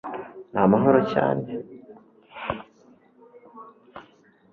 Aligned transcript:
ni 0.53 0.59
amahoro 0.65 0.97
cyane 1.11 1.45